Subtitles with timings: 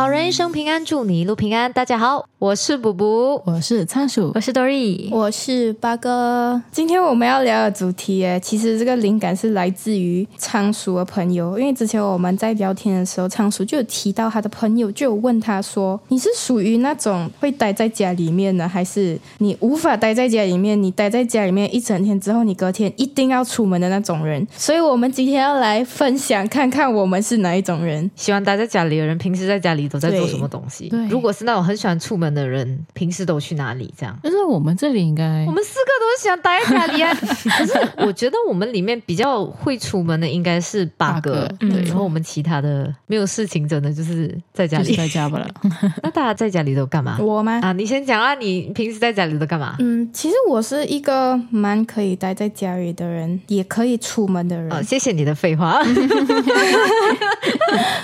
[0.00, 1.70] 好人一生平安，祝你一路平安。
[1.70, 6.62] 大家好，我是卜卜，我是仓鼠，我是 Dory，我是八哥。
[6.72, 20.82] 今天我们要聊的主题，诶，其实这个灵感是来自于仓鼠的朋友，因为之前我们在聊天的时候，仓鼠就有提到他的朋友，就有问他说：“你是属于那种会待在家里面呢，还是你无法待在家里面？
[20.82, 28.10] 你待在家里面一整天之后，你隔天一定要出门的那种人？”所以，我们今天要来分享，看看我们是哪一种人。
[28.16, 30.88] 喜欢待在家里的人，平时在家里都在做什么东西？
[30.88, 33.92] 对，如果是那种很喜欢出门的人，平时都去哪里？
[33.98, 34.16] 这样？
[34.22, 37.12] 就是我们这里应该，我们四个都是喜欢待在家里啊。
[37.58, 37.72] 可是
[38.06, 41.82] 我觉得我们里面比较会出门的应该是八个，对。
[41.84, 45.48] 然后我们其他的没有事情，真的就是在家里，在家吧了。
[46.02, 47.18] 那大家在家里都干嘛？
[47.20, 47.58] 我吗？
[47.62, 49.74] 啊，你先讲啊，你平时在家里都干嘛？
[49.80, 54.84] 嗯，其实我是一个蛮可以待在家里的人，也可以出门的人。
[54.84, 55.80] 谢谢你的废话。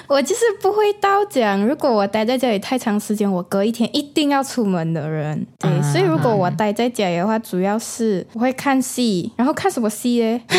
[0.09, 5.47] 我就是不会到讲，如果我待在家里太长时间，我隔一天一定要出门的人。
[5.59, 10.41] 对，所以如果我待在家里的话，主要是我会看戏，然后看什么戏呢？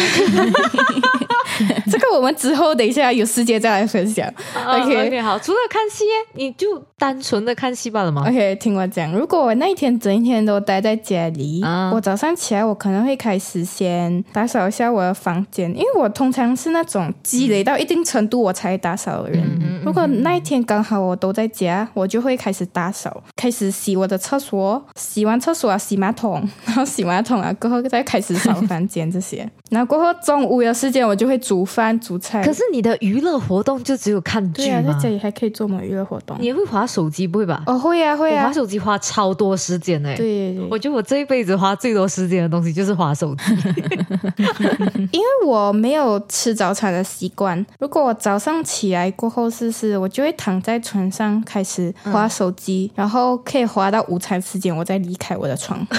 [1.90, 4.32] 这个我们之后等一下有时间再来分享。
[4.56, 5.40] OK，好。
[5.40, 19.82] 除了看戏，你就单纯的看戏罢了吗？OK，听我讲，如果我那一天整一天都待在家里，我早上起来我可能会开始先打扫一下我的房间，因为我通常是那种积累到一定程度我才打扫的人。
[19.84, 29.50] 如果那一天刚好我都在家，我就会开始打扫，开始洗我的厕所，洗完厕所啊洗马桶， 然后洗马桶啊过后再开始扫房间这些。
[29.70, 32.42] 然后过后中午有时间我就会煮饭煮菜。
[32.44, 34.94] 可是你的娱乐活动就只有看剧吗？
[34.94, 36.38] 在家里还可以做什么娱乐活动？
[36.39, 37.64] 你会划手机不会吧？
[37.66, 40.16] 哦会啊会啊，划手机花超多时间哎。
[40.16, 43.44] 对，我觉得我这一辈子花最多时间的东西就是划手机，
[45.11, 47.66] 因为我没有吃早餐的习惯。
[47.80, 55.86] 如果我早上起来过后试试，我就会躺在床上开始划手机，然后可以划到午餐时间，我再离开我的床。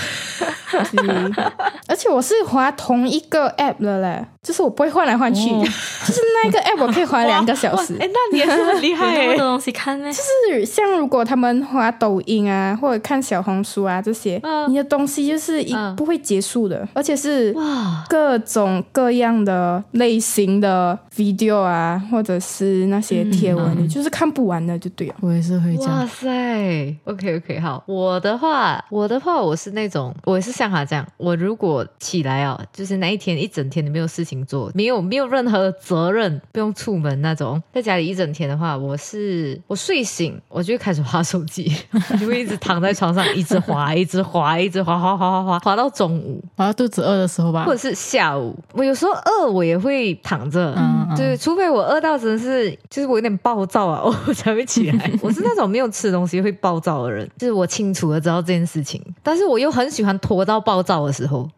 [1.88, 7.94] 而且我是划同一个 app 的嘞，就是我不会换来换去， 就是那个 app 我可以花两个小时。
[8.00, 10.10] 哎，那你也是很厉害 哎，多东西看呢。
[10.12, 25.14] 就是像如果他们划抖音啊，或者看小红书啊这些，你的东西就是一不会结束的，而且是哇各种各样的类型的 video 啊，或者是那些贴文，你就是看不完的，就对了。
[25.20, 25.98] 我也是会这样。
[25.98, 41.70] 哇塞，OK OK，好，我的话，我的话，我是那种，我也是像他这样，我如果起来哦，就是那一天一整天都没有事情做，没有没有任何责任，不用出门那种，在家里一整天的话，我是我睡醒我就开始划手机，
[42.20, 50.76] 就会一直躺在床上 一直划，一直划，一直划划划划划划到中午，划到肚子饿的时候吧，或者是下午，我有时候饿我也会躺着，
[51.16, 55.10] 对，除非我饿到真的是就是我有点暴躁啊， 我才会起来。
[55.20, 61.48] 我是那种没有吃东西会暴躁的人，就是我清楚的知道这件事情，但是我又很喜欢拖到暴躁的时候。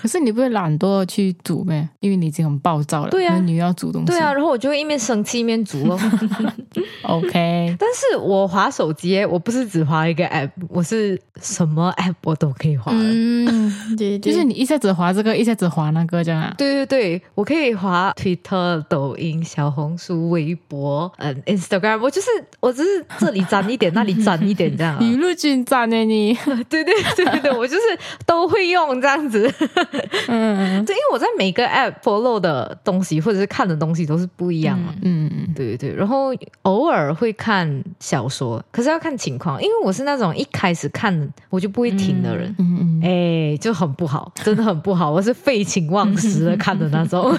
[0.00, 1.88] 可是你不会懒惰去煮咩？
[1.98, 3.10] 因为你已经很暴躁了。
[3.10, 4.06] 对啊，你要煮东西。
[4.06, 5.98] 对啊，然后我就会一面生气一面煮哦。
[7.02, 12.92] OK，但是我划手机，我不是只划一个 app，我是什么 app 我都可以划。
[12.94, 16.52] 嗯，对，就是你一下子划这个，一下子划那个这样。
[16.58, 22.28] 对对对，我可以划 Twitter、抖音、小红书、微博、嗯 Instagram，我就是
[22.60, 24.98] 我只是这里沾一点，那里沾一点这样。
[25.04, 26.34] 雨露均沾呢你？
[26.68, 27.82] 对对对对，我就是
[28.24, 29.52] 都会用这样子。
[30.28, 34.94] 嗯，对，因为我在每个 app follow 的东西或者是看的东西都是不一样嘛。
[35.02, 35.96] 嗯嗯，对对对。
[35.96, 42.54] 然后偶尔会看小说，可是要看情况，因为我是那种一开始看我就不会停的人。
[42.60, 45.10] 嗯嗯，哎，就很不好，真的很不好。
[45.16, 47.36] 我是废寝忘食的看的那种，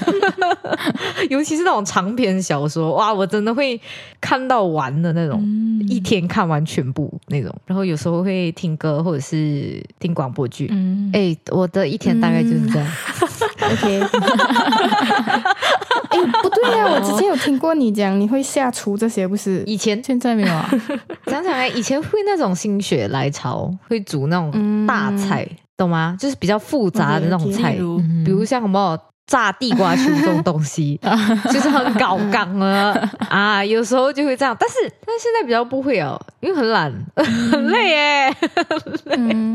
[1.29, 3.79] 尤其是那种长篇小说，哇，我真的会
[4.19, 5.41] 看到完的那种，
[5.87, 7.55] 一天看完全部那种。
[7.65, 10.67] 然后有时候会听歌或者是听广播剧。
[10.71, 12.91] 嗯，哎，我的一天大概就是这样。
[13.71, 14.01] OK。
[16.09, 19.63] 哎，不对呀，我之前有听过你讲你会下厨这些，不是？
[19.65, 20.69] 以前现在没有啊。
[21.27, 26.15] 想起来，以前会那种心血来潮，会煮那种大菜，懂吗？
[26.19, 27.73] 就是比较复杂的那种菜，
[28.25, 28.97] 比如像什么。
[29.27, 30.97] 炸地瓜球这种东西，
[31.51, 33.63] 就是很搞刚啊啊！
[33.65, 34.75] 有时候就会这样，但是
[35.05, 38.35] 但是现在比较不会哦，因为很懒，很累耶。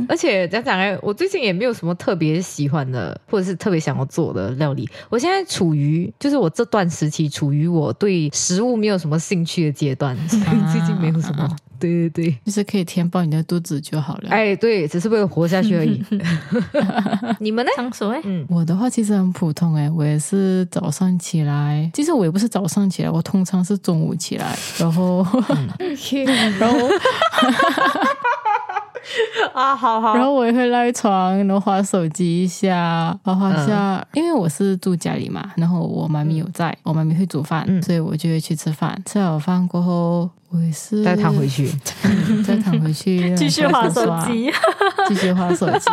[0.08, 4.88] 而且讲讲哎，我最近也没有什么特别喜欢的，或者是特别想要做的料理。
[5.08, 11.48] 我现在处于就是我这段时期处于我对食物没有什么兴趣的阶段， 所以最近没有什么。
[11.80, 14.28] 对对对，就是可以填饱你的肚子就好了。
[14.30, 16.00] 哎，对，只是为了活下去而已。
[17.40, 17.70] 你们呢？
[17.92, 19.61] 所谓，嗯，我的话其实很普通。
[19.70, 25.26] 我也是早上起来，其实我也不是早上起来，我通常是中午起来， 然后，
[26.58, 26.78] 然后。
[29.52, 30.14] 啊，好好。
[30.14, 34.06] 然后我也会赖床，然后划手机一下，划划下。
[34.14, 38.96] 因为我是住家里嘛，然后我妈咪有在，我妈咪会煮饭，所以我就会去吃饭。
[39.04, 41.02] 吃好饭过后，我也是。
[41.02, 41.68] 再躺回去，
[42.46, 44.50] 再躺回去， 继续划手机，
[45.08, 45.90] 继续划手机。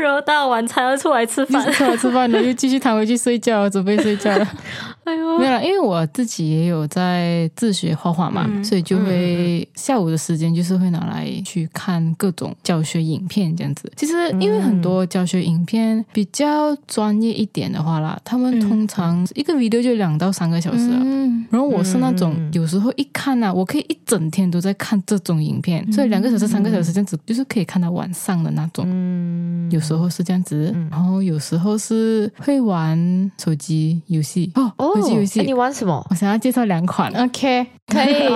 [0.00, 4.36] 然后到晚餐要出来吃饭，出来吃饭了，又继续躺回去睡觉，准备睡觉。
[4.36, 4.48] 了。
[5.04, 13.90] 哎呦，没有，因为我自己也有在自学画画嘛，所以就会下午的时间就是会拿来去看各种教学影片这样子。
[13.96, 20.88] 其实因为很多教学影片比较专业一点的话啦，他们通常一个 video 就两到三个小时。
[20.90, 28.84] 嗯，然后我是那种有时候一看呢，我可以一整天都在看这种影片，所以两个小时、三个小时这样子，就是可以看到晚上的那种。
[28.88, 34.72] 嗯，有时候是这样子，然后有时候是会玩手机游戏哦。
[34.78, 36.06] 手机游戏，你玩什么？
[36.10, 37.12] 我想要介绍两款。
[37.12, 38.28] OK， 可以。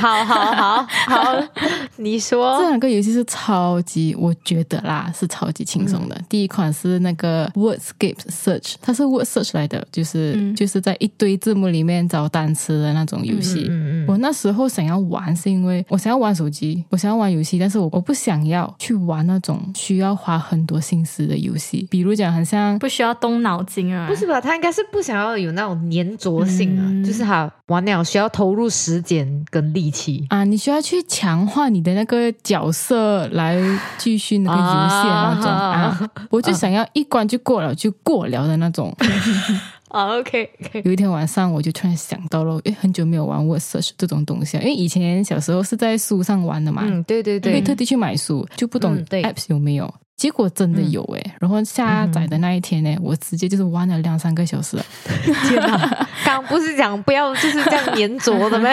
[0.00, 1.42] 好好好好，
[1.96, 6.20] 你说这两个游戏是超级，我觉得啦是超级轻松的。
[6.28, 13.66] 第一款是那个 Wordscape Search，它是 Word Search 来的，就是就是在一堆字幕里面找单词的那种游戏。
[13.68, 14.06] 嗯嗯。
[14.08, 24.06] 我那时候想要玩，是因为我想要玩手机，我想要玩游戏，但是我我不想要去玩那种需要花很多心思的游戏，比如讲很像不需要动脑筋啊。
[24.08, 24.40] 不是吧？
[24.40, 26.02] 他应该是不想要有那种黏。
[26.02, 33.56] 粘着性啊，就是他玩了需要投入时间跟力气啊，你需要去强化你的那个角色来
[33.98, 38.92] 继续那个游戏那种 啊，我就想要一关就过了就过了的那种
[39.92, 40.18] 啊。
[40.18, 49.92] ，OK OK 有一天晚上我就突然想到了，诶，很久没有玩 Word Search 这种东西了，因为以前小时候是在书上玩的嘛，嗯，对对对，会特地去买书，就不懂 Apps 有没有。
[50.22, 54.78] 结果真的有哎，然后下载的那一天呢，我直接就是玩了两三个小时。
[55.48, 56.06] 天哪！
[56.24, 58.68] 刚不是讲不要就是这样粘着的吗？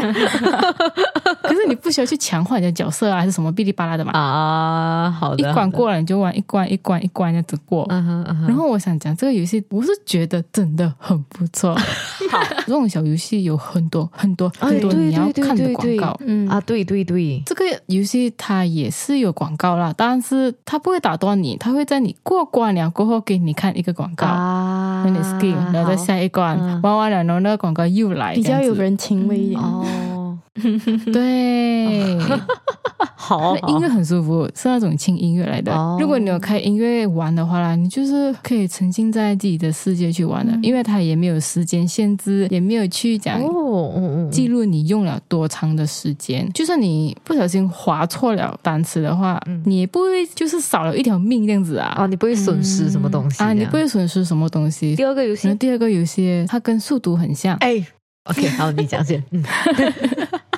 [1.42, 4.12] 可是你不需要去强化你的角色啊，还是什么哔哩吧啦的嘛？
[4.14, 5.50] 啊，好的。
[5.50, 7.84] 一关过了你就玩一关一关一关这样子过。
[7.90, 11.74] 然后我想讲这个游戏，我是觉得真的很不错。
[12.30, 16.16] 好，这种小游戏有很多很多很多你要看的广告。
[16.24, 21.39] 嗯啊，对对对，这个游戏它也是有广告啦，但是它不会打断。
[21.42, 29.86] 你他会在你过关了过后给你看一个广告，让你 skip，然后再下一关玩完了，然后那个广告又来，比较有人情味哦。
[31.12, 32.18] 对，
[33.16, 35.72] 好，音乐很舒服，是那种轻音乐来的。
[36.00, 46.50] 如果你有开音乐玩的话啦，你就是可以沉浸在自己的世界去玩的，因为它也没有时间限制，也没有去讲哦，记录你用了多长的时间。
[46.54, 51.90] 就算你不小心划错了单词的话，你也不会就是少了一条命这样子啊。
[51.90, 53.54] 啊，你不会损失什么东西啊？
[53.54, 54.96] 你不会损失什么东西？
[54.96, 57.56] 第二个游戏，第二个游戏它跟速读很像。
[57.58, 57.86] 哎
[58.26, 59.24] ，OK，好，你讲先。
[59.32, 59.38] 可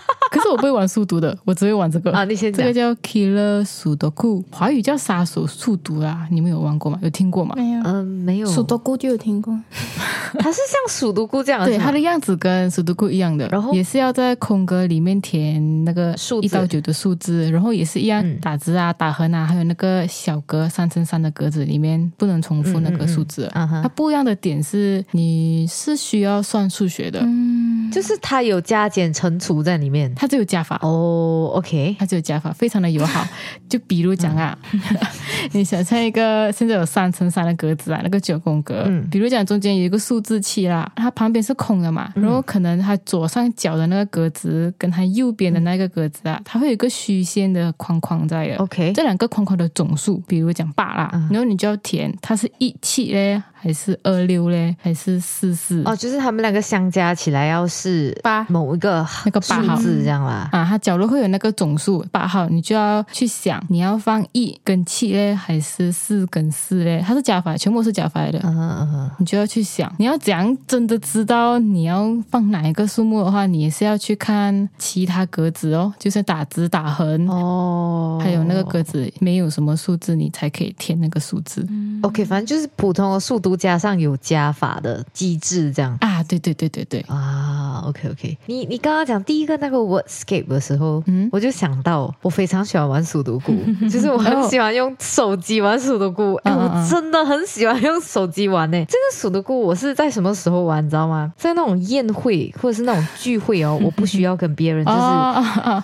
[0.41, 2.23] 是我不会玩速读的，我只会玩这个啊。
[2.25, 6.27] 那些这个叫 Killer 速读库，华语叫杀手速读啦。
[6.31, 6.99] 你们有玩过吗？
[7.01, 7.55] 有听过吗？
[7.57, 8.47] 没有，嗯，没有。
[8.49, 9.57] 数独库就有听过，
[10.39, 23.49] 它是像数独库这样，对，它的样子跟数独库一样的，然后也是要在空格里面填那个数一到九的数字，然后也是一样打字啊、打横啊，还有那个小格三乘三的格子里面不能重复那个数字。
[23.53, 30.13] 它不一样的点是，你是需要算数学的，嗯，就是它有加减乘除在里面。
[30.15, 30.79] 它就有加法。
[30.81, 33.27] 哦，OK，它只有加法，非常的友好。
[33.67, 34.57] 就比如讲啊，
[35.51, 53.41] 你想象一个现在有三乘三的格子啊，那个九宫格，比如讲中间有一个数字七啦，它旁边是空的嘛，然后可能它左上角的那个格子跟它右边的那个格子啊，它会有一个虚线的框框在的，OK，这两个框框的总数，比如讲八啦，然后你就要填它是一七嘞。
[53.61, 55.83] 还是二六嘞，还是四四？
[55.85, 60.49] 哦，就是他们两个相加起来要是八某一个那个八号字这样啦。
[60.51, 67.03] 啊，它角落会有那个总数八号，你就要去想你要放一跟七嘞，还是四跟四嘞？
[67.05, 68.39] 它是加法，全部是加法来的。
[68.43, 81.63] 嗯嗯嗯，你就要去想，你要怎样真的知道你要放哪一个数目的话，你也是要去看其他格子哦，就是打直打横哦，还有那个格子没有什么数字，你才可以填那个数字。
[82.01, 83.50] OK，反正就是普通的速度。
[83.55, 85.97] 加上有加法的机制，这样。
[86.01, 87.05] 啊，对对对对对。
[87.07, 93.53] 啊 OK OK，你你刚刚讲第一个那个 Wordscape 的时候，嗯，我就想到我非常喜欢玩数独孤，
[93.89, 98.77] 就是我很喜欢用手机玩数独孤，哎，我真的很喜欢用手机玩呢。
[98.85, 101.33] 这个数独孤我是在什么时候玩，你知道吗？
[101.37, 104.97] 在那种宴会或者是那种聚会哦， 我不需要跟别人就是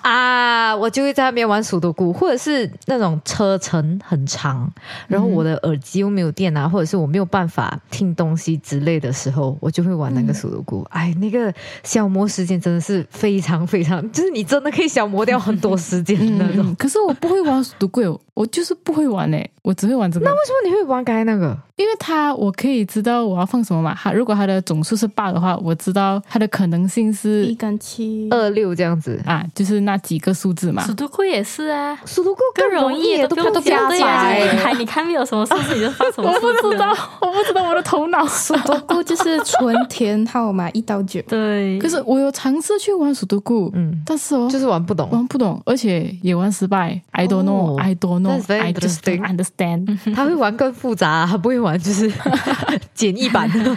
[0.04, 4.72] 啊，我就会在那边玩数独孤，或者是那种车程很长，
[5.08, 7.57] 然后我的耳机又没有电啊，或者是我没有办法
[7.90, 10.86] 听东西之类的时候，我就会玩那个数独菇。
[10.90, 16.76] 哎，那个消磨时间真的是非常非常，就是你真的可以消磨掉很多时间的那种。
[16.76, 20.26] 可是我不会玩数独菇，我就是不会玩诶，我只会玩这个。
[20.26, 21.58] 那为什么你会玩刚才那个？
[21.78, 23.96] 因为它我可以知道我要放什么嘛。
[23.96, 30.84] 它如果它的总数是八的话，我知道它的可能性是一跟七二六这样子啊，就是那几个数字嘛。
[30.86, 34.74] 数独孤也是啊，数独孤更容易，都不用加牌。
[34.78, 36.48] 你看没有什么数字你就放什么数字。
[36.48, 36.90] 我不知道，
[37.22, 38.26] 我不知道我的头脑。
[38.28, 41.22] 数独孤就是纯填号码一到九。
[41.30, 41.78] 对。
[41.80, 47.00] 可是我有尝试去玩数独库，嗯，但是哦，就是玩不懂，玩不懂，而且也玩失败。
[47.12, 49.98] I don't know, I don't know, I just don't understand。
[50.16, 52.12] 他会玩更复杂，他不会玩就是。
[52.94, 53.48] 简易版。
[53.58, 53.76] 的，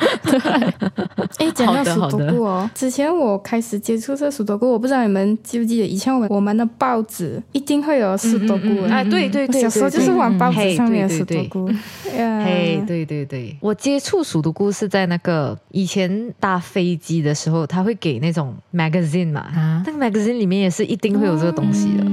[1.38, 11.70] 哎，讲到数独孤哦，之前我开始接触这数独孤，我不知道你们记不记得，以前我们我们的报纸一定会有数独孤，哎，对对对，小时候就是玩报纸上面的数独孤，
[12.12, 22.04] 嘿，对对对，我接触数独孤是在那个以前搭飞机的时候，他会给那种 magazine 嘛，那个 magazine 里面也是一定会有这个东西的。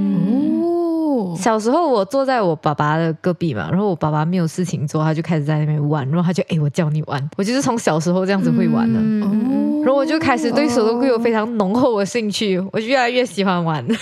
[1.37, 8.99] 小时候我坐在我爸爸的隔壁嘛，然后我爸爸没有事情做，他就开始在那边玩，然后他就哎，我教你玩，我就是从小时候这样子会玩的，
[9.83, 13.85] 然后我就开始对手头菇有非常浓厚的兴趣，我就越来越喜欢玩。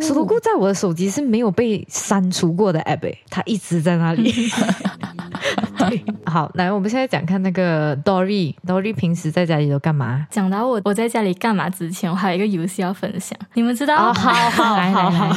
[0.00, 4.30] 手头菇在我的手机是没有被删除过的 app，它一直在那里。
[6.26, 10.26] 好，来，我们现在讲看那个 Dory，Dory 平时在家里都干嘛？
[10.30, 14.12] 讲到我我在家里干嘛之前，我还有一个游戏要分享，你们知道？
[14.12, 15.36] 好好好好，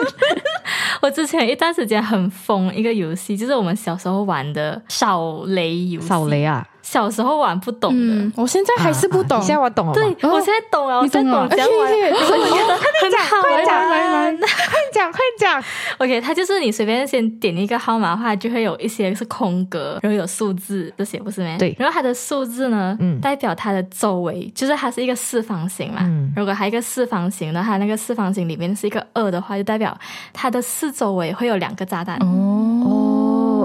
[1.02, 6.06] 我之前一段时间很疯一个游戏，就是我们小时候玩的扫雷游戏。
[6.06, 6.66] 扫雷啊！
[6.86, 9.40] 小时候玩不懂的，我现在还是不懂。
[9.40, 14.38] 现在我懂了，对我现在懂了，我现在懂讲完，我觉得很好玩。
[14.38, 15.60] 快讲，快讲。
[15.98, 21.56] OK，它就是你随便先点一个号码的话，就会有一些是空格，然后有数字这些，不是吗？
[21.58, 21.74] 对。
[21.76, 26.08] 然后它的数字呢，代表它的周围，就是它是一个四方形嘛。
[26.36, 29.98] 如果它一个四方形的话，那个四方形里面是一个二的话，就代表
[30.32, 32.16] 它的四周围会有两个炸弹。
[32.20, 33.05] 哦。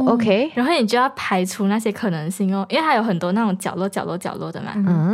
[0.08, 4.74] OK，然后你就要排除那些可能性哦，因为它有很多那种角落、角落、角落的嘛，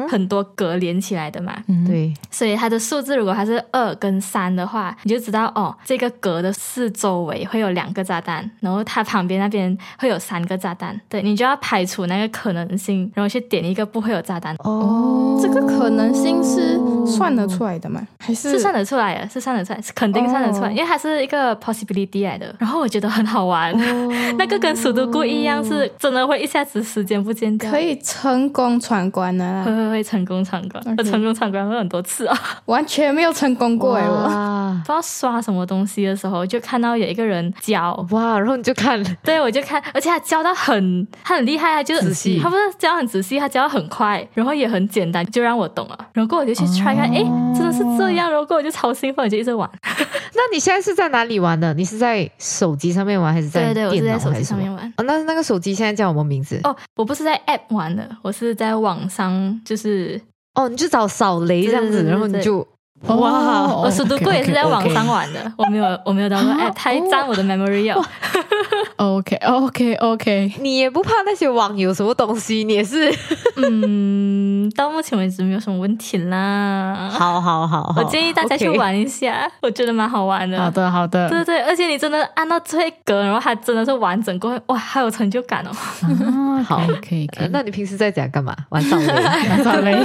[0.10, 14.56] 很多格连起来的嘛，对，所以它的数字如果它是二跟三的话，你就知道哦，这个格的四周围会有两个炸弹，然后它旁边那边会有三个炸弹，对你就要排除那个可能性，然后去点一个不会有炸弹。
[14.60, 18.02] 哦，这个可能性是算得出来的吗？
[18.20, 18.52] 还是？
[18.52, 19.30] 是算得出来的？
[19.30, 22.54] 是算得出来，是肯定算得出来，因为它是一个 possibility 来的。
[22.60, 23.76] 然后我觉得很好玩，
[24.38, 38.06] 那个跟数独孤一样，是真的会一下子时间不见掉，可以成功闯关呢，会会会成功闯关，我成功闯关了很多次啊， 完全没有成功过哎，我不知道刷什么东西的时候，就看到有一个人教。
[38.12, 47.24] 哇，然后你就看，对我就看，而且他教到很，他很厉害啊，就是仔细，他不是教很仔细，他教的很快，然后也很简单，就让我懂了，然后我就去 try 看，哎，
[47.56, 49.70] 真的是这样，然后我就超兴奋，我就一直玩。
[50.36, 51.74] 那你现在是在哪里玩的？
[51.74, 54.92] 你是在手机上面玩还是在电脑手机上面玩？
[54.98, 56.60] 哦，那那个手机现在叫什么名字？
[56.64, 60.20] 哦，我不是在 App 玩的，我是在网上，就是
[60.56, 62.68] 哦，你就找扫雷这样子，然后你就
[63.06, 68.04] 哇，我速度过也是在网上玩的，我没有，我没有当过 App，太占我的 memory 了。
[68.98, 72.64] OK，OK，OK，你也不怕那些网有什么东西？
[72.64, 73.14] 你也是，
[73.58, 77.08] 嗯，到目前为止没有什么问题啦。
[77.12, 80.58] 好好好，我建议大家去玩一下，我觉得蛮好玩的。
[80.58, 85.72] 好的，好的，对对，而且你真的按到最格，然后还真的是完整过，哇，还有成就感哦。
[86.66, 87.50] 好，可以可以。
[87.52, 88.56] 那你平时在家干嘛？
[88.70, 89.14] 玩扫雷？
[89.14, 89.96] 玩扫雷？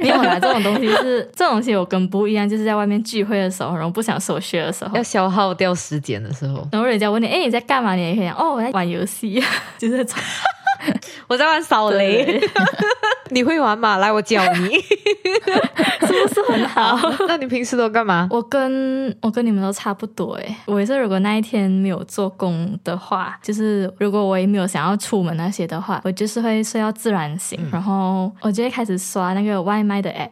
[0.00, 7.94] 没有啦，这种东西是这种东西，我跟不一样，就是在外面聚会的时候，然后不想手学的时候，要消耗掉时间的时候，然后人家问你，哎，你在干嘛？
[7.94, 9.42] 你也可以讲，哦，我在玩游戏，
[9.78, 10.06] 就是
[11.28, 12.40] 我在玩扫雷。
[13.30, 13.96] 你会玩吗？
[13.96, 16.98] 来，我教你，是不是很好？
[17.26, 18.28] 那你平时都干嘛？
[18.30, 20.56] 我跟我跟你们都差不多诶。
[20.66, 30.30] 我也是，如果那一天没有做工的话，就是如果我也没有想要出门那些的话，我就是会睡到自然醒，然后我就会开始刷那个外卖的 app。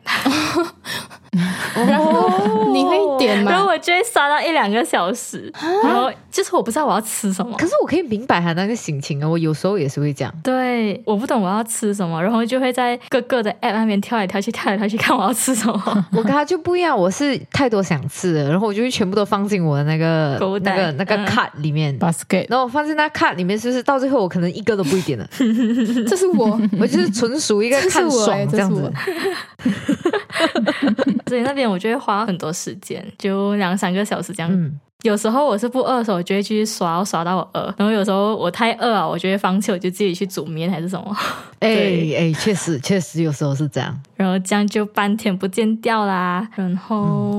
[1.75, 3.51] 然 后 你会点吗？
[3.51, 7.57] 然后我就会刷到一两个小时，然后就是我不知道我要吃什么。
[7.59, 10.33] 可是我可以明白他那个心情啊，我有时候也是会这样。
[10.45, 15.75] 对，我不懂我要吃什么，然后就会在各个的 app 那边跳来跳去，跳来跳去看我要吃什么。
[16.13, 25.27] 我跟他就不一样，我是太多想吃的，然后我就会全部都放进我的那个那个那个 cart 里面，basket，然后我放进那 cart 里面，就是到最后我可能一个都不会点了？
[26.09, 28.93] 这是我，我就是纯属一个看爽这样子。
[31.27, 34.71] 所以那边我就会花很多时间，就两三个小时这样。
[35.05, 37.75] 有时候我是不饿的时候，我就会继续刷，刷到我饿。
[37.77, 41.15] 然后有时候我太饿了，我就会放弃，我就自己去煮面还是什么。
[41.61, 41.69] 哎
[42.17, 43.95] 哎，确实确实有时候是这样。
[44.17, 46.49] 然后这样就半天不见掉啦。
[46.55, 47.39] 然后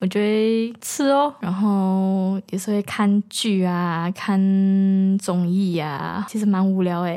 [0.00, 4.36] 我就会吃哦，然后有时候会看剧啊，看
[5.18, 7.16] 综艺啊，其实蛮无聊哎。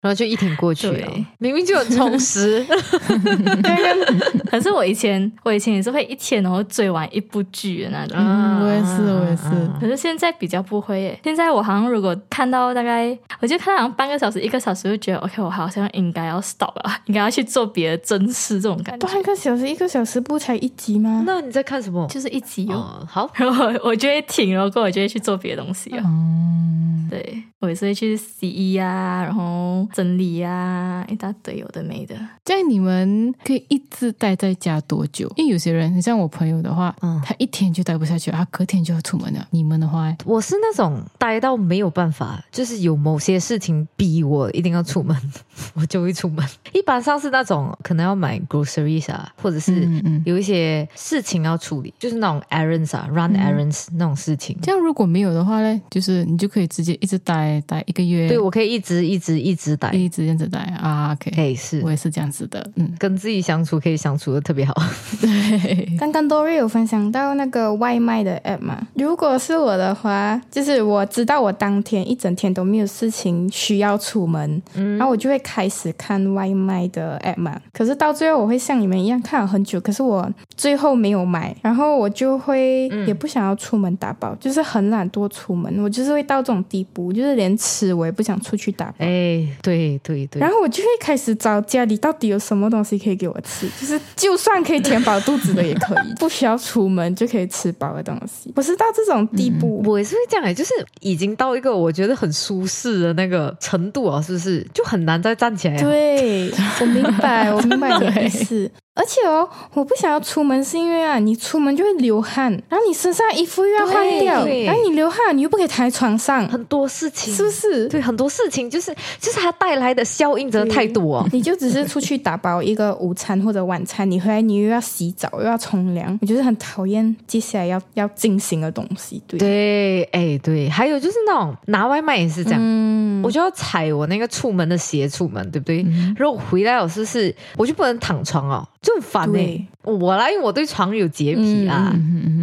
[0.00, 2.64] 然后就一挺过去了，明明就很充实。
[4.50, 8.16] 可是我以前，我以前也是会一天然后追完一部剧的那种。
[8.18, 9.44] 嗯，我也是，我也是。
[9.78, 11.20] 可是现在比较不会耶。
[11.22, 19.06] 现在我好像如果看到大概，我就看到好像半个小时、一个小时，就觉得 OK，我好像应该要 stop 了， 应该要去做别的正事这种感觉。
[19.06, 21.22] 半个小时、一个小时不才一集吗？
[21.26, 22.06] 那你在看什么？
[22.08, 23.06] 就是一集哦。
[23.06, 26.02] 好， 然后我就会停，然后过我就会去做别的东西了。
[26.06, 29.86] 嗯，对我也是会去洗衣啊，然后。
[29.92, 32.14] 整理呀，一大堆有的没的。
[32.44, 35.32] 这样你们可以一直待在家多久？
[35.36, 39.46] 因为有些人，像我朋友的话，嗯，他一天就待不下去，他隔天就要出门了。
[39.50, 45.16] 你们的话，我是那种待到没有办法，就是有某些事情逼我一定要出门，
[45.74, 46.46] 我就会出门。
[46.72, 49.88] 一般上是那种可能要买 groceries 啊，或者是
[50.24, 54.56] 有一些事情要处理，就是那种 errands 啊，run errands 那种事情。
[54.60, 58.28] 这样如果没有的话呢，就是你就可以直接一直待待一个月。
[58.28, 59.70] 对，我可以一直一直一直。
[59.92, 64.74] 一直这样子待啊，可以是，我也是这样子的，嗯，跟自己相处可以相处的特别好。
[65.20, 68.86] 对， 刚刚 Dory 有分享到那个外卖的 app 嘛？
[68.94, 77.58] 如果是我的话，就是我知道我当天一整天都没有事情需要出门，然后我就会开始看外卖的 app 嘛。
[77.72, 88.96] 可是到最后我会像你们一样看了很久，可是我最后没有买，然后我就会也不想要出门打包，就是很懒惰出门，我就是会到这种地步，就是连吃我也不想出去打包。
[88.98, 89.69] 哎，对。
[89.70, 98.52] 对对对，然后我就会开始找家里到底有什么东西可以给我吃， 就是就算可以填饱肚子的也可以， 不需要出门就可以吃饱的东西。
[98.56, 104.66] 我是到这种地步，我也是会这样哎，就是已经到一个我觉得很舒适的那个程度啊，是不是？
[104.74, 105.76] 就很难再站起来。
[105.80, 106.50] 对，
[106.80, 108.70] 我明白，我明白你的意思。
[109.00, 117.88] 而且哦，我不想要出门，是因为啊，你出门就会流汗，然后你身上衣服又要换掉，然后你流汗，你又不可以躺在床上，很多事情，是不是？
[117.88, 121.20] 对，很多事情就是就是它带来的效应真的太多。
[121.20, 129.22] 哦你就只是出去打包一个午餐或者晚餐，你回来你又要洗澡又要冲凉，我觉得很讨厌接下来要要进行的东西。
[129.26, 135.86] 对对，哎对，还有就是那种拿外卖也是这样，嗯我就要踩我那个出门的鞋出门，对不对？
[136.16, 138.66] 如果回来我是是，我就不能躺床哦。
[138.82, 141.92] 就很烦呢，我啦，因为我对床有洁癖啊，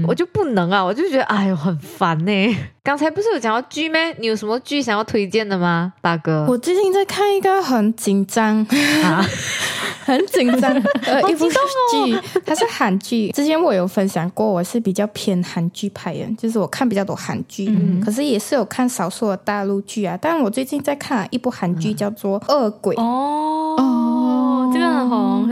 [0.08, 2.58] 我就不能啊，我就觉得哎呦很烦呢。
[2.88, 4.16] 刚才不是有讲到剧咩？
[4.18, 6.46] 你有什么剧想要推荐的吗，大哥？
[6.48, 8.66] 我最近在看一个很紧张
[9.04, 9.22] 啊，
[10.06, 10.72] 很紧张
[11.04, 13.30] 呃 一部剧，它是韩剧。
[13.32, 20.18] 之前我有分享过，我是比较偏韩剧派的，就是我看比较多韩剧，嗯可是也是有看少数的大陆剧啊。
[20.22, 23.37] 但我最近在看一部韩剧，叫做《恶鬼》哦。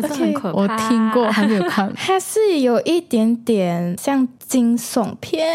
[0.01, 0.53] 这个很，可。
[0.53, 1.91] 我听过， 还没有看。
[1.95, 5.45] 它是有一点点像惊悚片，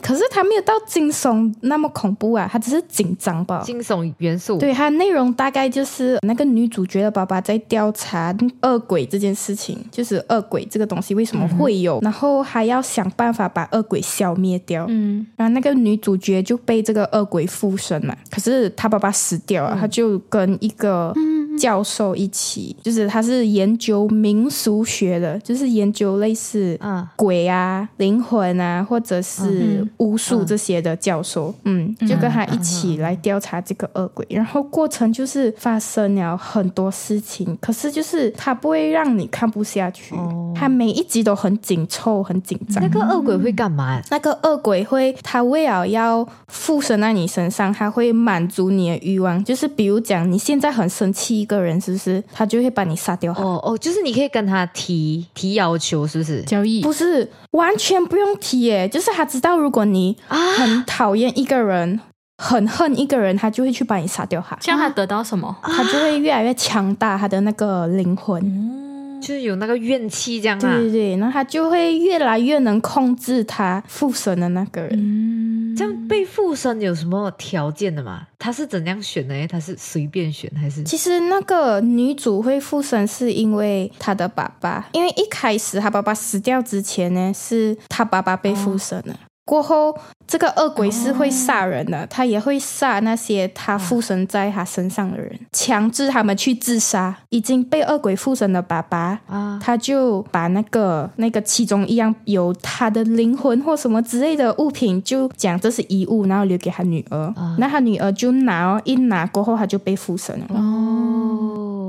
[0.00, 3.62] 可是它没有到惊悚那么恐怖啊，它只是紧张吧。
[3.64, 4.58] 惊悚元素。
[4.58, 14.86] 对，它内容大概就是那个女主角的爸爸在调查恶鬼这件事情，就是恶鬼这个东西为什么会有，然后还要想办法把恶鬼消灭掉。
[14.88, 21.12] 嗯，然后那个女主角就被这个恶鬼附身嘛，可是她爸爸死掉了，她就跟一个。
[21.58, 26.78] 教授一起，就是他是研究民俗学的，就是研究类似
[27.16, 31.52] 鬼啊、灵魂啊，或者是巫术这些的教授。
[31.64, 40.14] 嗯，就跟他一起来调查这个恶鬼，然后过程就是发生了很多事情，可是就是他不会让你看不下去，
[40.54, 42.82] 他每一集都很紧凑、很紧张。
[42.82, 44.00] 那个恶鬼会干嘛？
[44.10, 51.47] 那个恶鬼会，他为了要附身在你身上，他会满足你的欲望，就是比如讲你现在很生气。
[51.48, 53.32] 个人是不是他就会把你杀掉？
[53.32, 56.80] 哦哦，就是你可以跟他提提要求，是不是交易？
[56.82, 62.00] 不是完全不用提耶，就是他知道如果你很讨厌一个人，
[62.36, 64.40] 很恨一个人，他就会去把你杀掉。
[64.48, 65.56] 他，这样他得到什么？
[65.62, 68.77] 他就会越来越强大，他的那个灵魂。
[69.20, 70.60] 就是有那个怨气这样啊。
[70.60, 74.90] 对对对，然后他就会越来越能控制他附身的那个人。
[74.94, 78.22] 嗯，这样被附身有什么条件的吗？
[78.38, 79.46] 他是怎样选的？
[79.48, 80.82] 他是随便选还是？
[80.84, 89.18] 其实那个女主会附身是因为她的爸爸，因为一开始她爸爸死掉之前呢，是她爸爸被附身了。
[89.48, 97.16] 过后，这个恶鬼是会杀人的，他也会杀那些他附身在他身上的人，强制他们去自杀。
[97.30, 107.34] 已经被恶鬼附身的爸爸啊，他就把那个那个其中一样有他的灵魂或什么之类的物品，就讲这是遗物，然后留给他女儿。
[107.56, 110.46] 那他女儿就拿，一拿过后他就被附身了。
[110.50, 111.87] 哦，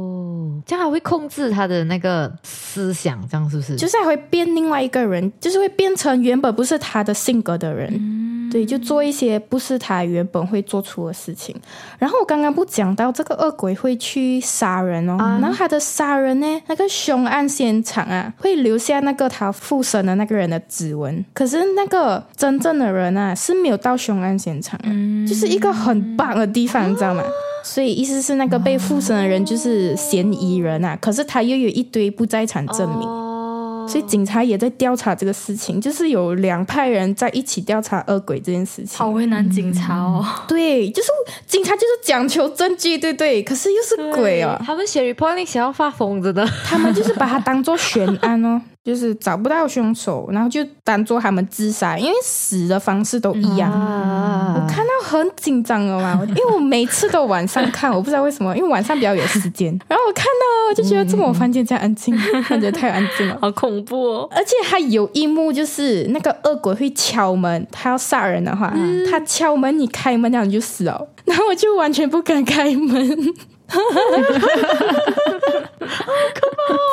[0.65, 3.75] 这样还会控制他的那个思想，这样是不是？
[3.75, 7.59] 就是还会变另外一个人，就是会变成原本不是他的性格。
[7.59, 11.53] 的人，嗯对，就做一些不是他原本会做出的事情。
[11.97, 21.25] 然后我刚刚不讲到这个恶鬼会去杀人哦，然后他的杀人呢，那个凶案现场啊，会留下那个他附身的那个人的指纹。
[21.33, 24.79] 可是那个真正的人啊，是没有到凶案现场，
[25.27, 27.21] 就是一个很棒的地方，你知道吗？
[27.63, 33.29] 所以意思是那个被附身的人就是嫌疑人啊，可是他又有一堆不在场证明。
[33.87, 38.99] 所以警察也在调查这个事情，就是有两派人在一起调查恶鬼这件事情。
[38.99, 40.23] 好为难警察哦。
[40.47, 41.09] 对，就是
[41.47, 43.41] 警察就是讲求证据，对对。
[43.41, 44.55] 可是又是鬼哦。
[44.63, 48.61] 他们写 report 想要发疯子的，他们就是把它当做悬案哦。
[48.83, 53.69] 就是找不到凶手，然后就当做他们自杀，因为死的方式都一样。
[53.71, 59.69] 我看到很紧张了嘛，因为我每次都晚上看，我不知道为什么，因为晚上比较有时间。
[59.87, 64.29] 然后我看到，就觉得这么房间这样安静，感觉太安静了，好恐怖哦！
[64.31, 68.73] 而且还有一幕，就是那个恶鬼会敲门，他要杀人的话，
[69.09, 71.07] 他敲门，你开门，然后你就死了。
[71.25, 73.17] 然后我就完全不敢开门。
[73.69, 75.05] 哈哈哈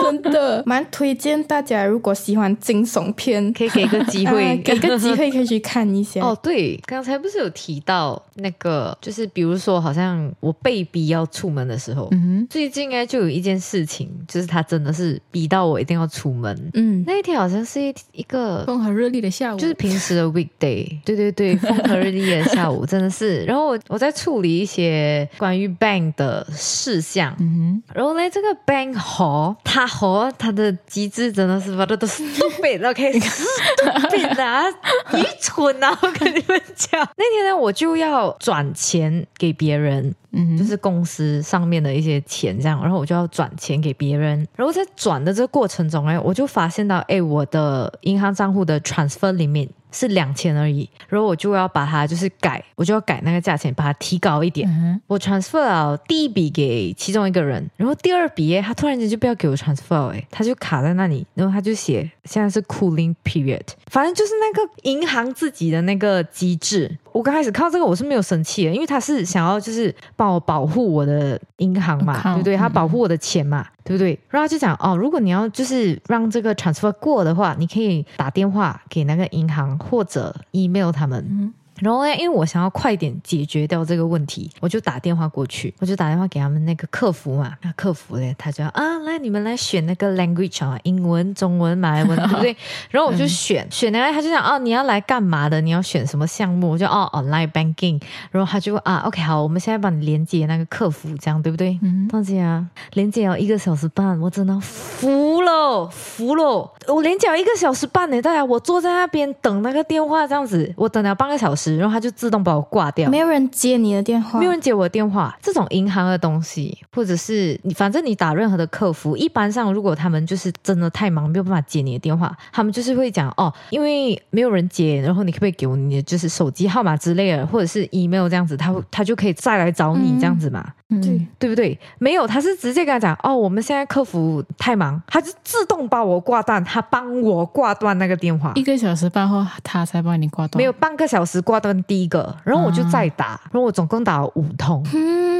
[0.02, 6.20] 真的蛮推荐大家，如果喜欢惊悚片，可以给个机会， 给个机会可以去看一下。
[6.24, 16.70] 哦，对，刚才不是有提到那个，就是比如说，好像我被逼要出门的时候，嗯最近应该，就有一件事情，就是他真的是逼到我一定要出门。
[16.74, 20.86] 嗯，那一天好像是一一个风和日丽的下午，就是平时的 weekday。
[21.04, 23.44] 对对对，风和日丽的下午， 真的是。
[23.44, 26.46] 然后我我在处理一些关于 bank 的。
[26.66, 34.68] 事项，嗯哼，然后呢，这个 bank 和他和他的机制真的是把它都是都变了，OK，都变啊，
[35.14, 35.96] 愚蠢啊！
[36.02, 49.68] 我跟你们讲，那天呢，我就要转钱给别人，嗯，就是公司上面的一些钱这样，然后我就要转钱给别人，然后在转的这个过程中呢，我就发现到，哎，我的银行账户的 transfer 里面。
[49.96, 54.68] 是两千而已，然后我就要把它就是改，我就要改那个价钱，把它提高一点。
[55.06, 66.98] 我 transfer 了第一笔给其中一个人，然后第二笔他突然间就不要给我 transfer，哎，他就卡在那里，然后他就写现在是 cooling period，反正就是那个银行自己的那个机制。
[67.16, 72.56] 我刚开始看到这个我是没有生气的，因为他是想要就是帮我保护我的银行嘛，对不对？
[72.56, 74.18] 他保护我的钱嘛，对不对？
[74.28, 81.54] 然后他就讲哦，如果你要就是让这个 transfer 过的话，你可以打电话给那个银行或者 email 他们。
[81.80, 87.54] 然后呢，因为我想要快点解决掉这个问题，我就打电话过去，我就打电话给他们那个客服嘛。
[87.62, 92.56] 那客服嘞，他就啊，来你们来选那个 language 啊，英文、中文、马来文，对不对？
[92.90, 95.60] 然后我就选选呢，他就讲哦，你要来干嘛的？
[95.60, 96.70] 你要选什么项目？
[96.70, 98.00] 我就哦，online banking。
[98.30, 101.78] 然后他就啊，OK，好，我们现在帮你连接那个客服，这样对不对？
[101.82, 106.72] 嗯，大啊，连接要一个小时半，我真的服了，服了。
[106.88, 111.65] 我连接一个小时半呢，大家，我坐在那边等那个电话，这样子，我等了半个小时。
[111.74, 115.34] 然后他就自动把我挂掉，没有人接你的电话，没有人接我的电话。
[115.42, 130.64] 这种银行的东西，或者是你，反正你打任何的客服，一般上如果他们就是真的太忙，没有办法接你的电话，他们就是会讲哦，因为没有人接，然后你可不可以给我你的就是手机号码之类的，或者是 email 这样子，他他就可以再来找你这样子嘛。
[130.88, 131.78] 对对不对？
[131.98, 138.52] 没有，他是直接跟他讲哦，我们现在客服太忙，他就自动把我挂断，他帮我挂断那个电话。
[138.54, 140.58] 一个小时半后，他才帮你挂断。
[140.58, 144.84] 没有半个小时挂断第一个，然后我就再打，然后我总共打了五通，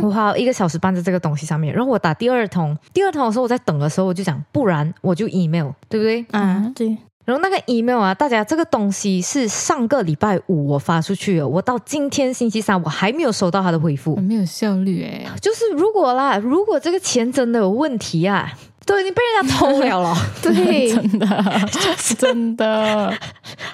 [0.02, 1.72] 我花了一个小时半在这个东西上面。
[1.72, 6.26] 然后我打第二通，第二通的时候我在等的时候，我就讲，不然我就 email，对不对？
[6.32, 6.98] 啊，对。
[7.26, 15.26] 然后那个 email 啊，大家这个东西是上个礼拜五我发出去的，我到今天星期三我还没有收到他的回复，没有效率哎。
[15.42, 18.50] 就是如果啦，如果这个钱真的有问题啊。
[18.86, 20.14] 都已经被人家偷了了。
[20.40, 21.26] 对，真的，
[22.16, 23.12] 真的。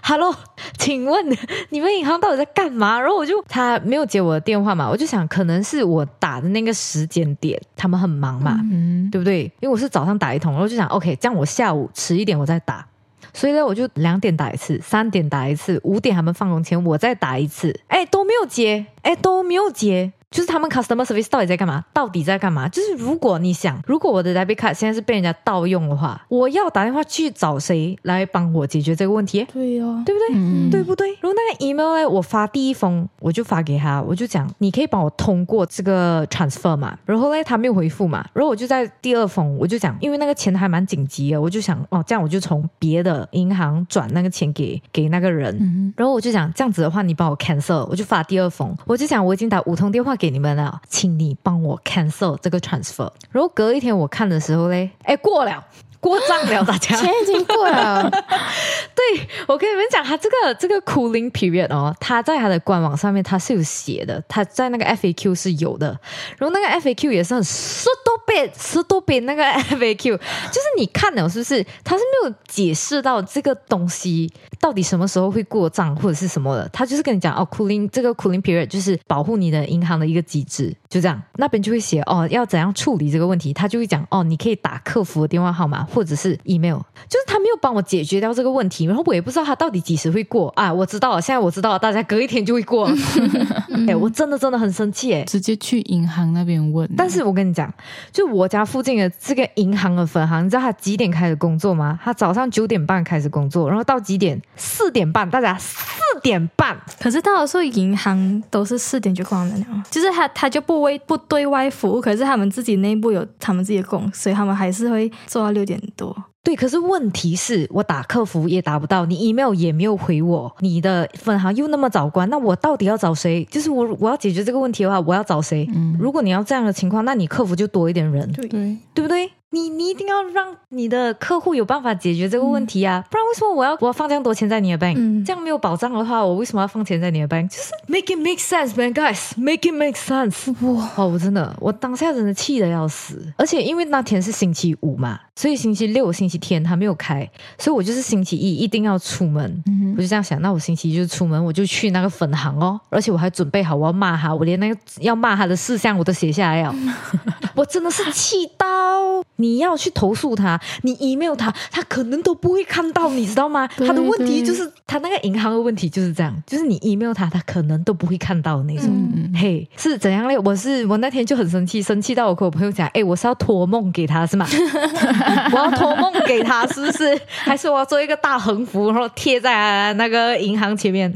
[0.02, 0.34] Hello，
[0.78, 1.22] 请问
[1.68, 2.98] 你们银行到底在干嘛？
[2.98, 9.42] 然后我就他没有接我的电话嘛，我就想可能是我打的那个时间点，他们很忙嘛，嗯，对不对？
[9.60, 12.86] 因为我是早上打一通，然后就想 OK，这样我下午迟一点我再打。
[13.34, 20.12] 所以呢，我就两点打一次，三点打一次，五点他们放工前我再打一次，哎都没有接，哎都没有接。
[20.32, 21.84] 就是他们 customer service 到底在干嘛？
[21.92, 22.66] 到底在干嘛？
[22.68, 29.46] 就是如果你想，如果我的 debit card 现在是被人家盗用的话，我要打电话去找谁来帮我解决这个问题？
[29.52, 30.70] 对哦，对不对？
[30.70, 31.10] 对不对？
[31.20, 36.98] 如果那个 email 呢，我发第一封，我就发给他，我就讲，你可以帮我通过这个 transfer 嘛？
[37.04, 38.24] 然后呢，他没有回复嘛？
[38.32, 45.92] 然后我就在第二封，我就讲，因为那个钱还蛮紧急的，我就想，哦，这样我就从别的银行转那个钱给给那个人。
[45.94, 50.16] 然后我就讲，这样子的话，你帮我 cancel，我就发第二封，我就讲，我已经打五通电话。
[50.22, 53.10] 给你们了，请你帮我 cancel 这个 transfer。
[53.32, 55.66] 然后隔一天我看的时候嘞，哎，过了。
[56.02, 58.10] 过账了，大家钱已经过了。
[58.10, 65.96] 对我跟你们讲，他这个这个 cooling period 哦，他在他的官网上面他是有写的，他在那个 FAQ 是有的。
[66.36, 71.64] 然后那个 FAQ 也是很十多倍、十多倍那个 FAQ，就是你看了是不是？
[71.84, 81.22] 他是没有解释到这个东西到底什么时候会过账或者是什么的，他就是跟你讲哦，cooling 这个 cooling period 就是保护你的银行的一个机制，就这样。
[81.36, 85.86] 那边就会写哦，要怎样处理这个问题，他就会讲哦，你可以打客服的电话号码。
[85.92, 86.78] 或者是 email，
[87.08, 90.72] 就是他没有帮我解决掉这个问题，然后我也不知道他到底几时会过啊！
[90.72, 92.90] 我知道了，现在我知道了，大家隔一天就会过。
[93.88, 95.22] 哎，我真的真的很生气哎！
[95.24, 96.88] 直接去银行那边问。
[96.96, 97.72] 但是我跟你讲，
[98.12, 101.98] 就我家附近的这个银行的分行，你知道他几点开始工作吗？
[102.02, 104.40] 他早上九点半开始工作，然后到几点？
[104.56, 105.76] 四点半，大家四
[106.22, 106.76] 点半。
[107.00, 115.80] 可是到时候银行都是四点就关了，就是他他就不为不对外服务，可是他们自己内部有他们自己的工，所以他们还是会做到六点。
[115.96, 123.44] 多对，可是问题是我打客服也打不到，你 email 也没有回我，你的分行又那么早关，那我到底要找谁？
[123.50, 125.68] 就是我我要解决这个问题的话，我要找谁？
[125.74, 129.30] 嗯，如果你要这样的情况，那你客服就多一点人，对对，对不对？
[129.54, 135.24] 你你一定要让你的客户有办法解决这个问题啊，不然为什么我要我要放这样多钱在你的 bank？
[135.26, 137.48] 这样没有保障的话，我为什么要放钱在你的 bank？
[137.48, 140.50] 就是 make it make sense, man, guys, make it make sense。
[140.74, 143.30] 哇，哦，我真的，我当下真的气得要死。
[143.36, 149.62] 而且因为那天是星期五嘛，所以星期六、星期天他没有开，所以我就是星期一一定要出门。
[149.94, 156.74] 我就这样想，那我星期一就出门，我就去那个分行哦，而且我还准备好我要骂他，我连那个要骂他的事项我都写下来了。
[157.54, 159.22] 我真的是气到。
[159.42, 163.66] 你要去投诉他，你 email 他，他可能都不会看到，你知道吗？
[163.76, 168.88] 他的问题就是他那个银行的问题就是这样，就是你 email 他，他可能都不会看到那种。
[169.34, 170.38] 嘿，是怎样嘞？
[170.38, 174.46] 我是我那天就很生气，生气到我跟我朋友讲，哎，我是要托梦给他是吗？
[175.52, 177.20] 我要托梦给他是不是？
[177.26, 181.12] 还是我要做一个大横幅，然后贴在那个银行前面？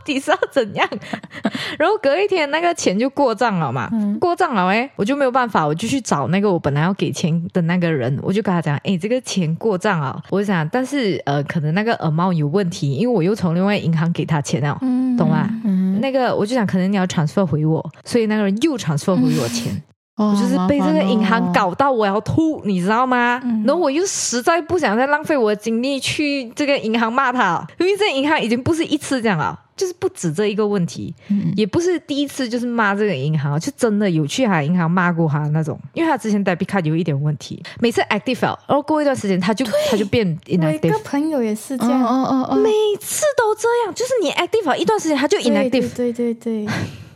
[0.00, 0.88] 到底是要怎样？
[1.78, 3.88] 然后隔一天那个钱就过账了嘛，
[4.20, 7.30] 过账了哎，我就没有办法，我就去找那个我本来要给钱。
[7.52, 10.20] 的那个人，我就跟他讲，哎，这个钱过账啊！
[10.30, 14.76] 我就想，但是呃，可能那个 amount 有问题，因为我又从另外银行给他钱了，
[15.16, 15.48] 懂吗？
[16.00, 19.82] 那个我就想，可能你要 transfer 回我，所以那个人又 transfer 回我钱，
[20.26, 23.40] 我就是被这个银行搞到我要吐，你知道吗？
[23.64, 29.58] 然后我又实在不想再浪费我的精力去这个银行骂他，因为这银行已经不是一次这样了。
[29.76, 31.14] 就是不止这一个问题，
[31.56, 40.80] 也不是第一次，就是骂这个银行，就真的有去他银行骂过他那种，因为他之前 debit card 有一点问题，每次 active，然后过一段时间他就他就变 inactive。
[40.82, 46.66] 我一个朋友也是这样，哦哦哦，每次都这样，就是你 active 一段时间他就 inactive，对对对。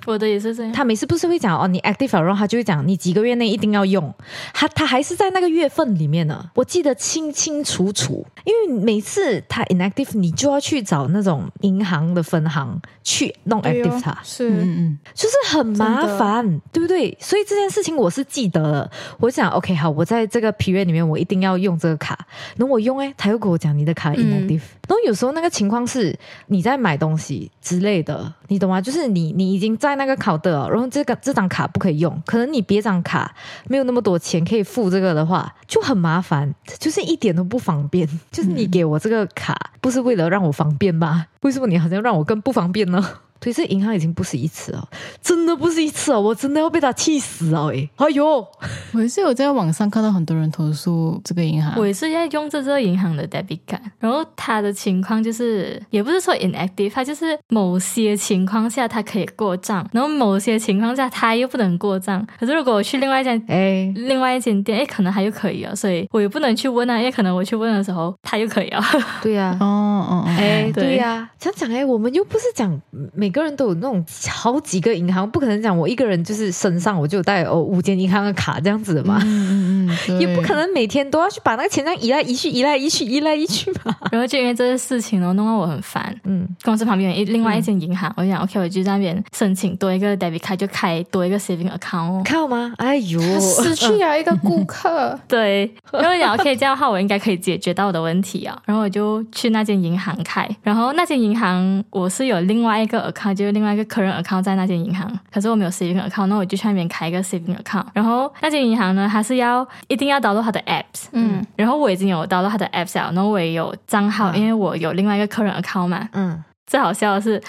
[0.07, 4.13] 我的也是这样，他每次不是会讲哦，你 active 然后他就会讲你几个月内一定要用，
[4.53, 8.27] 他他还是在那个月份里面呢，我记得清清楚楚。
[8.45, 14.51] 因为每次他 inactive，你就要去找那种银行的分行去弄 active 它，是。
[14.51, 17.17] 嗯嗯，就是很麻烦，对不对？
[17.19, 22.19] 所以这件事情我是记得了，我想 OK 好，我在这个 period 里面我一定要用这个卡，
[22.57, 26.15] 那我用哎，他又跟我讲你的卡 inactive，然后有时候那个情况是
[26.49, 28.79] 你在买东西之类的，你懂吗？
[28.79, 33.35] 就是你你已经在那个考的，然后这个这张卡不可以用，可能你别张卡
[33.69, 38.09] 没有那么多钱可以付这个的话，就很麻烦，就是一点都不方便。
[38.31, 41.27] 就是你给我这个卡，不是为了让我方便吗？
[41.43, 43.05] 为什么你好像让我更不方便呢？
[43.41, 44.89] 对，这银行已经不是一次了，
[45.21, 47.89] 真的不是一次哦，我真的要被他气死了哎！
[47.97, 48.47] 哎呦，
[48.93, 62.27] 我也是有在网上看到很多人投诉这个银行，我也是在用这个银行的 debit card，然后他的情况就是，也不是说 inactive，他就是某些情况下他可以过账，然后某些情况下他又不能过账。
[62.41, 68.83] 可是如果我去另外一间哎，另外一间店，哎，可能他又可以啊，所以我也不能去问啊，因为可能我去问的时候他又可以啊。
[69.21, 70.95] 对呀，哦哦，哎，对。
[70.95, 72.81] 呀，讲讲哎，我们又不是讲
[73.25, 83.97] 每个人都有那种好几个银行，不可能讲我一个人就是身上我就带哦五间银行的卡这样子的嘛，嗯嗯嗯，也不可能每天都要去把那个钱这样移来移去，移来移去，移来移去嘛。
[84.13, 86.15] 然后就因为这些事情哦，弄得我很烦。
[86.25, 92.75] 嗯，公司旁边一另外一间银行，我就想 OK，我就在那边申请多一个 debit 卡，就开多一个 saving account，靠吗？
[92.77, 95.19] 哎呦，失去了一个顾客。
[95.27, 98.61] 对，然后想 OK，这样的话我应该可以解决到我的问题啊。
[98.67, 107.87] 然后我就去那间银行开，然后那间银行我是有另外一个 account，就是另外一个客人 account 在那间银行，可是我没有 saving account，那我就去那边开一个 saving account。
[107.93, 117.41] 然后那间银行呢，它是要一定要导入它的 apps，嗯，然后我已经有导入它的 apps 了，然后我也有账号，因为我有另外一个客人 account 嘛，嗯，最好笑的是。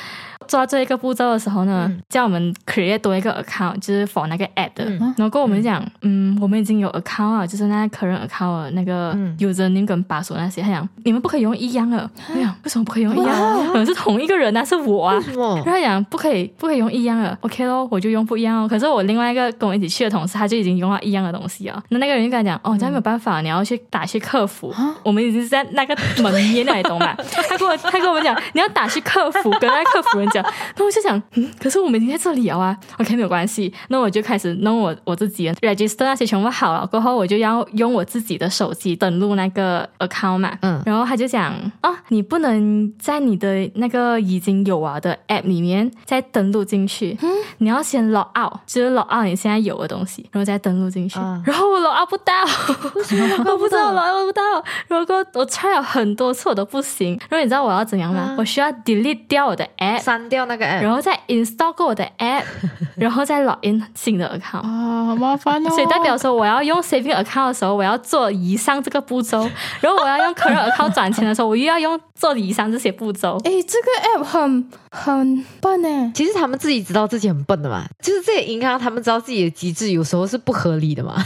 [0.48, 4.86] 做到这一个步骤的时候呢，叫我们 create 多一个 account，就是 for 那个 app 的。
[4.86, 10.62] 然后跟我们讲，嗯，我们已经有 account 了，就是那个客人 account 那个 username 跟 password 那些。
[10.62, 12.10] 他讲，你们不可以用一样的。
[12.34, 13.67] 哎呀，为什么不可以用一样？
[13.67, 15.15] 可能是同一个人啊，是我啊。
[15.36, 17.38] 然后他讲，不可以，不可以用一样的。
[17.41, 18.67] OK 咯，我就用不一样哦。
[18.67, 21.82] 可是我另外一个跟我一起去的同事，他就已经用了一样的东西哦。
[21.89, 24.74] 那那个人就跟他讲，哦，这样没有办法，你要去打去客服。
[25.04, 27.15] 我们已经是在那个门面那里懂吧？
[27.50, 30.43] 他跟我，他跟我们讲，你要打去客服，跟那客服人讲。
[30.77, 31.21] 那我就想。
[31.35, 32.77] 嗯，可是我们已经在这里了啊。
[32.99, 33.73] OK，没有关系。
[33.89, 40.57] 那我就开始弄我我自己 register 那些全部好了过后，我就要用我自己的手机登录那个 account 嘛。
[40.61, 40.81] 嗯。
[40.85, 47.17] 然后他就讲哦，你不能在你的那个已经有啊的 app 里面再登录进去。
[47.21, 47.29] 嗯。
[47.59, 51.19] 你要先 log out，就是 log out 你现在有的东西，然后再登录进去。
[51.45, 54.41] 然后我 log out 不到，我不知道 log out 不到。
[54.88, 57.17] 然后我 try 了很多次我都不行。
[57.29, 58.35] 然后你知道我要怎样吗？
[58.38, 61.01] 我需要 delete 掉我的 app，删掉那个 app，然后。
[61.06, 62.43] 再 install 过我的 app，
[62.97, 65.69] 然后再 log in 新的 account 啊，好麻烦哦。
[65.69, 69.47] 所以代表说，我要用 saving account 的时候，我要做以上这个步骤；
[69.82, 73.38] 然后我要用 current account 转钱的时候，我又要用做以上这些步骤。
[73.43, 76.12] 哎，这个 app 很很笨呢。
[76.15, 81.23] 其实他们自己知道自己很笨的嘛，就是这些银行他们知道自己的机制有时候是不合理的嘛。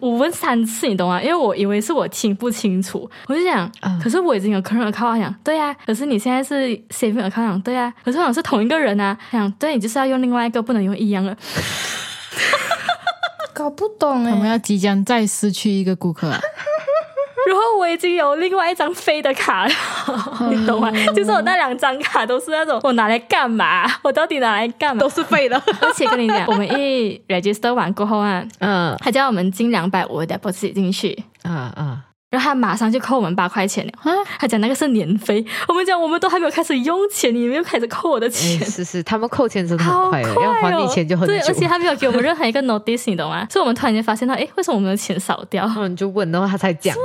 [0.00, 1.22] 我问三次，你懂吗？
[1.22, 3.70] 因为我以为是我听不清楚，我就想，
[4.02, 9.16] 可是我已经有 current account，想对呀，可是你现在是 saving account，对呀，可是好像是同一个人啊。
[9.30, 11.36] 想对你就是要用另外一个，不能用一样的，
[13.52, 14.32] 搞不懂哎。
[14.32, 16.32] 我们要即将再失去一个顾客，
[17.46, 19.72] 然后我已经有另外一张飞的卡了，
[20.50, 20.90] 你懂吗？
[21.14, 23.84] 就是我那两张卡都是那种我拿来干嘛？
[24.02, 25.00] 我到底拿来干嘛？
[25.00, 25.56] 都是废的。
[25.80, 31.98] 而且跟你讲，我们一 register 完过后啊，嗯，他叫我们进两百五的 deposit 进去，啊啊。
[32.34, 34.10] 然后他马上就扣我们八块钱了啊！
[34.40, 38.58] 他讲那个是年费，我们讲我们都还没有开始用钱，你们又开始扣我的钱。
[38.68, 43.46] 是是，他们扣钱真的很快，要还你钱就很对，而且他没有给我们任何一个 notice，你懂吗？
[43.48, 45.64] 所以我们突然间发现到，哎，为什么我们的钱少掉？
[45.64, 47.04] 然后你就问，然后他才讲，是不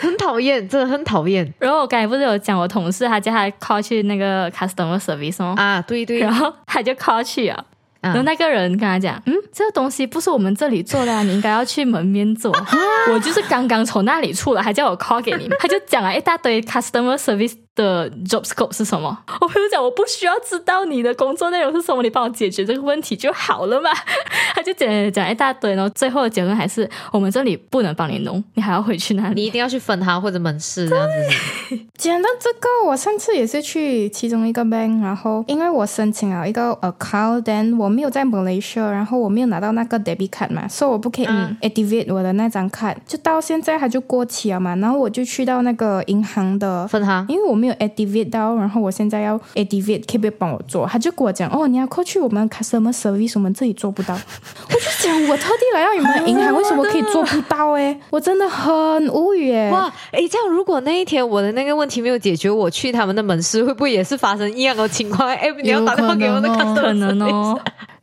[0.00, 0.66] 是很讨厌？
[0.66, 1.52] 真的很讨厌。
[1.58, 5.54] 然后我刚才不是有讲我同事，他叫他 call 去那个 customer service 吗？
[5.58, 6.20] 啊，对对。
[6.20, 7.62] 然后他就 call 去啊。
[8.02, 12.52] 然后那个人跟他讲，嗯，这个东西不是我们这里做的，啊你应该要去门面做。
[13.12, 17.54] 我就是刚刚从那里出来，还叫我 call 给你，他就讲了一大堆 customer service。
[17.74, 19.16] 的 job scope 是什么？
[19.40, 23.90] 我朋友讲，我不需要知道你的工作内容是什么，你帮我解决这个问题就好了嘛。
[24.54, 31.78] 他就讲讲一大堆，然后最后的结论还是我们这里不能帮你弄，你还要回去那里，你一定要去分行或者门市这样子。
[31.96, 41.26] 讲到这个，我上次也是去其中一个 bank，然后因为我申请了一个 account，then 我没有在 Malaysia，然后我没有拿到那个 debit card 嘛，所以我不可以
[41.62, 44.76] activate 我的那张卡，就到现在它就过期了嘛。
[44.76, 47.61] 然后我就去到那个银行的分行，因为我。
[47.62, 50.84] 没有 activate 到，然后我现在要 activate，可不可以帮我做？
[50.84, 54.14] 他就跟我讲，哦，你要过去我们 customer service，我们这里做不到。
[54.68, 57.70] 我就讲，我特地来到你们银行，为什么可以做不到？
[57.74, 58.72] 哎，我真的很
[59.14, 59.70] 无语哎。
[59.70, 65.28] 哇，哎，这样如果那一天我的那个问题没有解决，我去他们的门市，会不会也是发生一样的情况？
[65.28, 67.58] 哎，你要打电话给我的 customer service。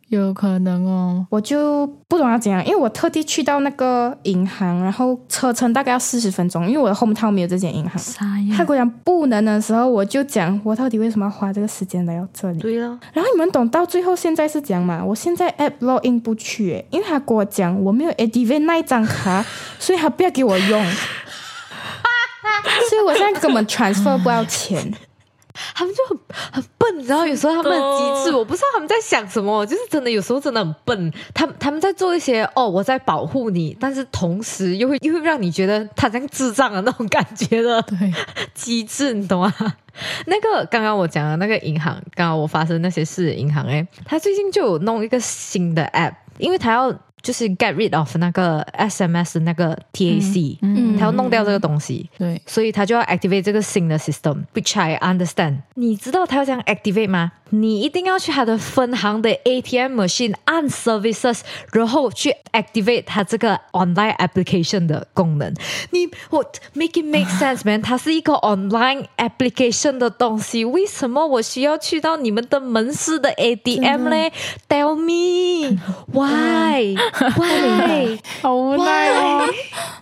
[0.10, 8.02] 有可能哦，我就不懂要怎样，因为我特地去到那个银行，然后车程大概要四十分钟，因为我的 home town 没有这间银行。
[8.58, 12.60] 他跟我讲不能的时候，我就讲我到底为什么要花这个时间来到这里？
[12.60, 13.00] 对了。
[13.13, 15.04] 然后你们懂到最后现在是讲嘛？
[15.06, 19.45] 我现在 app login 不去，因为他跟我讲我没有 activate 那一张卡，
[19.78, 20.86] 所以他不要给我用。
[22.89, 24.91] 所以我现在根本 transfer 不到钱。
[25.74, 26.17] 他们就很
[26.52, 31.13] 很笨，你知道有时候他们很机智，我不知道他们在想什么，就是真的有时候真的很笨。
[31.34, 38.13] 他他们在做一些哦，我在保护你，但是同时又会又会让你觉得他像智障的那种感觉的，对，
[38.54, 39.54] 机智，你懂吗？
[40.28, 46.93] 那个刚刚我讲的那个银行，刚刚我发生那些事的银行，哎，他最近就有弄一个新的 app，因为他要。
[47.21, 55.58] 就是 get rid of 那个 SMS 那个 TAC，嗯，他要弄掉这个东西，对，所以他就要 activate 这个新的 system，which I understand。
[55.75, 57.32] 你知道他要这样 activate 吗？
[57.51, 61.39] 你一定要去他的分行的 ATM machine 按 services，
[61.74, 65.51] 然后去 activate 他这个 online application 的功能。
[65.89, 74.30] 你我 make it make sense man，它是一个 online application 的东西，为什么我需要去到你们的门市的 ATM 呢
[74.67, 75.80] ？Tell me
[76.13, 76.95] why
[77.38, 79.45] why 好无奈哦。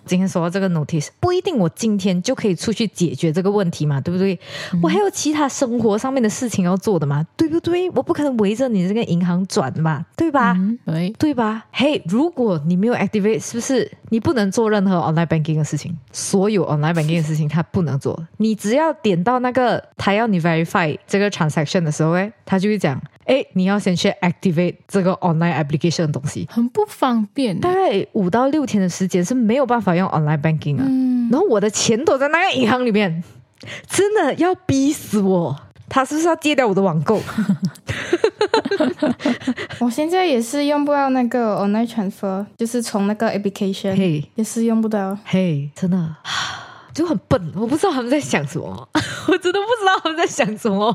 [0.06, 4.40] 今天收到这个 notice，不一定我今天就可以出去解决这个问题嘛，对不对？
[4.82, 7.26] 我还有其他生活上面的事情要做的嘛。
[7.36, 7.90] 对不对？
[7.92, 10.58] 我不可能围着你这个银行转嘛，对吧？
[10.86, 11.66] 对，对吧？
[11.72, 15.96] 嘿，如果你没有 activate，是不是你不能做任何 online banking 的事情？
[16.12, 18.18] 所有 online banking 的事情他不能做。
[18.38, 27.60] 你只要点到那个他要你 verify 这个 transaction 的时候，哎，他就会讲，哎，你要先去 activate 这个 online application 的东西，很不方便。
[27.60, 30.86] 大概五到六天的时间是没有办法用 online banking 啊。
[31.30, 33.24] 然后我的钱都在那个银行里面，
[33.88, 35.56] 真的要逼死我。
[35.90, 37.18] 他是不是要戒掉我的网购？
[39.80, 45.18] 我现在也是用不到那个 online transfer，就是从那个 application，也是用不到。
[45.24, 46.16] 嘿，真的
[46.94, 48.68] 就很笨，我不知道他们在想什么，
[49.30, 50.94] 我真的不知道他们在想什么。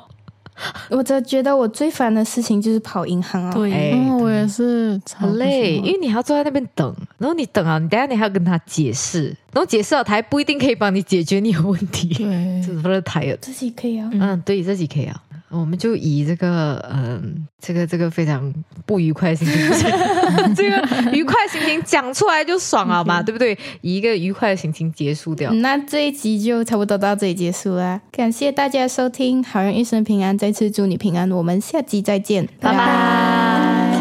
[0.90, 3.52] 我真觉得我最烦的事情就是跑银行啊！
[3.52, 12.08] 对，我也是很累，因为你还要坐在那边等，然后你等啊，你等下你还要跟他解释，然后解释了他还不一定可以帮你解决你的问题。
[12.14, 15.22] 对，这不是太有自己可以啊，嗯，对，自己可以啊。
[15.52, 18.52] 我们就以这个嗯，这个这个非常
[18.86, 19.90] 不愉快的心情，
[20.56, 23.56] 这个愉快心情讲出来就爽了嘛，对不对？
[23.82, 25.52] 以一个愉快的心情结束掉。
[25.52, 33.91] 那这一集就差不多到这里结束啦，感谢大家收听，好人一生平安，再次祝你平安，我们下集再见，拜拜。